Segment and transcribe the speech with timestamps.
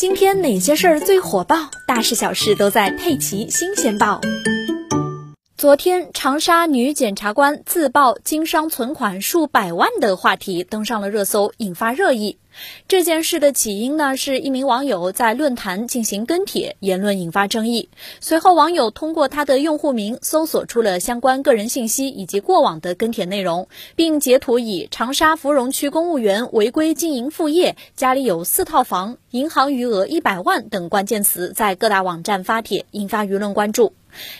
[0.00, 1.68] 今天哪些事儿最火爆？
[1.86, 4.18] 大事小事都在《佩奇新鲜报》。
[5.58, 12.38] 昨天，长沙女检察官自曝经商存款数百万的话题登上了热搜，引发热议。
[12.88, 17.88] 这件事的起因呢，是一名网友在论坛进行跟帖，言论引发争议。
[18.20, 33.92] 随后，网友通过他的用户名搜索出了相关个人信息以及过往的跟帖内容，并截图以“长沙芙蓉区公务员违规经营副业，家里有四套房，银行余额一百万”等关键词在各大网站发帖，引发舆论关注。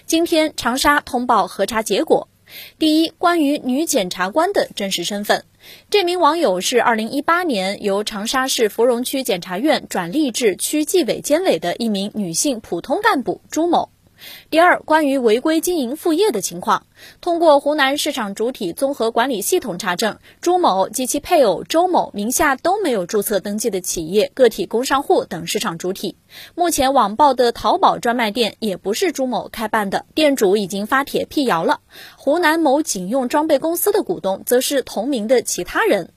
[0.04, 2.26] 今天，长沙通报核查结果。
[2.78, 5.44] 第一，关于女检察官的真实身份，
[5.90, 13.90] 这名网友是2018年由长沙市芙蓉区检察院转隶至区纪委监委的一名女性普通干部朱某。
[14.50, 16.86] 第二，关于违规经营副业的情况，
[17.20, 26.16] 通过湖南市场主体综合管理系统查证，朱某及其配偶周某名下都没有注册登记的企业、个体工商户等市场主体。
[26.54, 31.80] 目前网曝的淘宝专卖店也不是朱某开办的，店主已经发帖辟谣了。
[32.16, 36.12] 湖南某警用装备公司的股东则是同名的其他人。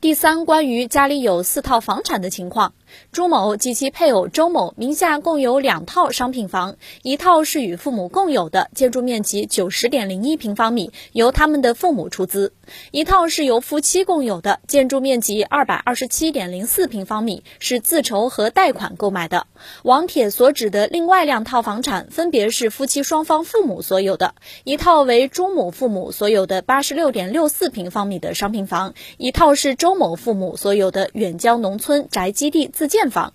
[0.00, 2.74] 第三，关于家里有四套房产的情况。
[3.12, 12.50] 朱某及其配偶周某名下共有两套商品房，一套是与父母共有的，建筑面积九十点零一平方米，由他们的父母出资；
[12.90, 19.46] 一套是由夫妻共有的，建筑面积二百二十七点零四平方米，是自筹和贷款购买的。
[19.82, 24.34] 王铁所指的另外两套房产，分别是夫妻双方父母所有的，
[24.64, 33.32] 一套为朱某父母所有的八十六点六四平方米的商品房，一套是周某父母所有的远郊农村宅基地自建房。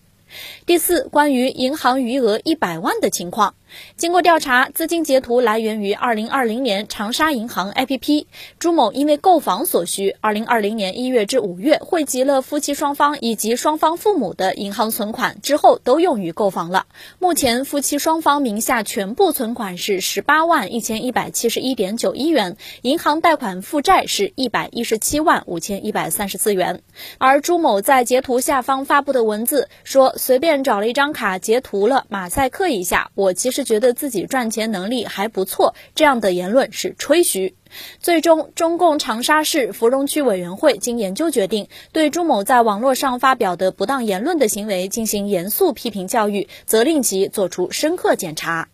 [0.66, 3.55] 第四，关于银行余额一百万的情况。
[3.95, 8.26] 经过调查，资金截图来源于二零二零年长沙银行 APP。
[8.58, 16.88] 朱某因为购房所需，二零二零年一月至五月汇集了夫妻双方以及双方父母的银行存款，之后都用于购房了。
[17.20, 26.82] 目前，夫妻双方名下全部存款是十八万一千一百七十一点九一元，银行贷款负债是一百一十七万五千一百三十四元。
[27.20, 37.58] 而朱某在截图下方发布的文字说：“随便找了一张卡截图了，马赛克一下，我其实。”是觉得自己赚钱能力还不错，这样的言论是吹嘘。
[37.99, 48.69] 最终，中共长沙市芙蓉区委员会经研究决定，对朱某在网络上发表的不当言论的行为进行严肃批评教育，责令其作出深刻检查。